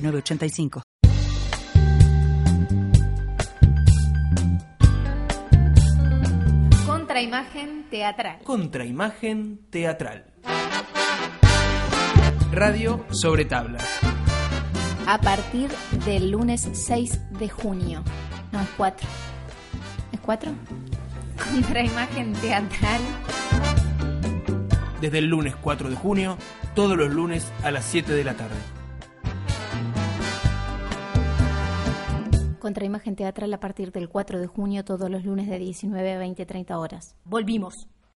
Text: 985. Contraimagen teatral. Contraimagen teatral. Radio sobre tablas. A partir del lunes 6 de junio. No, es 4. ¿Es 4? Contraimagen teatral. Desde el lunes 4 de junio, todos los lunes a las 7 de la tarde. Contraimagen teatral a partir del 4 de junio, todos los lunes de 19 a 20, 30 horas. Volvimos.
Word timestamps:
985. 0.00 0.82
Contraimagen 6.86 7.86
teatral. 7.90 8.38
Contraimagen 8.44 9.60
teatral. 9.70 10.26
Radio 12.52 13.04
sobre 13.10 13.44
tablas. 13.44 13.84
A 15.06 15.18
partir 15.20 15.70
del 16.04 16.30
lunes 16.30 16.68
6 16.72 17.38
de 17.38 17.48
junio. 17.48 18.04
No, 18.52 18.60
es 18.60 18.68
4. 18.76 19.08
¿Es 20.12 20.20
4? 20.20 20.52
Contraimagen 21.50 22.32
teatral. 22.34 23.00
Desde 25.00 25.18
el 25.18 25.26
lunes 25.26 25.54
4 25.56 25.90
de 25.90 25.96
junio, 25.96 26.36
todos 26.74 26.96
los 26.96 27.10
lunes 27.10 27.52
a 27.62 27.70
las 27.70 27.84
7 27.84 28.12
de 28.12 28.24
la 28.24 28.34
tarde. 28.34 28.77
Contraimagen 32.58 33.16
teatral 33.16 33.52
a 33.54 33.60
partir 33.60 33.92
del 33.92 34.08
4 34.08 34.40
de 34.40 34.46
junio, 34.46 34.84
todos 34.84 35.10
los 35.10 35.24
lunes 35.24 35.48
de 35.48 35.58
19 35.58 36.12
a 36.12 36.18
20, 36.18 36.46
30 36.46 36.78
horas. 36.78 37.16
Volvimos. 37.24 37.88